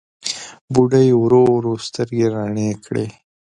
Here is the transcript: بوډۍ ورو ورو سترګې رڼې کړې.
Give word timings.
بوډۍ 0.73 1.09
ورو 1.21 1.43
ورو 1.55 1.73
سترګې 1.87 2.25
رڼې 2.33 2.69
کړې. 2.85 3.05